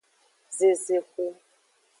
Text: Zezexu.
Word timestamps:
Zezexu. 0.57 1.25